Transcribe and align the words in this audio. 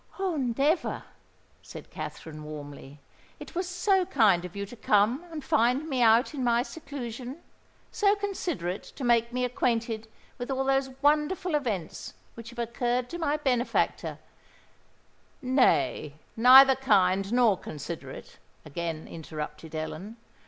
"Oh! 0.17 0.35
never," 0.35 1.03
said 1.61 1.91
Katherine 1.91 2.43
warmly. 2.43 2.99
"It 3.39 3.53
was 3.53 3.69
so 3.69 4.03
kind 4.07 4.43
of 4.43 4.55
you 4.55 4.65
to 4.65 4.75
come 4.75 5.23
and 5.29 5.43
find 5.43 5.87
me 5.87 6.01
out 6.01 6.33
in 6.33 6.43
my 6.43 6.63
seclusion—so 6.63 8.15
considerate 8.15 8.81
to 8.81 9.03
make 9.03 9.31
me 9.31 9.45
acquainted 9.45 10.07
with 10.39 10.49
all 10.49 10.63
those 10.63 10.89
wonderful 11.03 11.53
events 11.53 12.15
which 12.33 12.49
have 12.49 12.57
occurred 12.57 13.09
to 13.11 13.19
my 13.19 13.37
benefactor——" 13.37 14.17
"Nay—neither 15.39 16.75
kind 16.77 17.31
nor 17.31 17.55
considerate," 17.55 18.39
again 18.65 19.07
interrupted 19.07 19.75
Ellen. 19.75 20.17